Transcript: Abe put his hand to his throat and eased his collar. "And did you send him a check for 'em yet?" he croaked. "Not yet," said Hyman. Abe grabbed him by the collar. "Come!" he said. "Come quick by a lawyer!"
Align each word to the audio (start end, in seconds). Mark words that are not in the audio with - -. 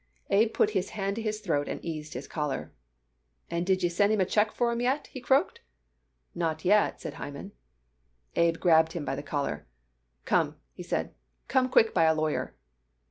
Abe 0.31 0.51
put 0.51 0.71
his 0.71 0.89
hand 0.97 1.17
to 1.17 1.21
his 1.21 1.41
throat 1.41 1.67
and 1.67 1.79
eased 1.85 2.15
his 2.15 2.27
collar. 2.27 2.73
"And 3.51 3.67
did 3.67 3.83
you 3.83 3.89
send 3.91 4.11
him 4.11 4.19
a 4.19 4.25
check 4.25 4.51
for 4.51 4.71
'em 4.71 4.81
yet?" 4.81 5.05
he 5.05 5.21
croaked. 5.21 5.61
"Not 6.33 6.65
yet," 6.65 6.99
said 6.99 7.13
Hyman. 7.21 7.51
Abe 8.35 8.57
grabbed 8.59 8.93
him 8.93 9.05
by 9.05 9.15
the 9.15 9.21
collar. 9.21 9.67
"Come!" 10.25 10.55
he 10.73 10.81
said. 10.81 11.13
"Come 11.47 11.69
quick 11.69 11.93
by 11.93 12.05
a 12.05 12.15
lawyer!" 12.15 12.55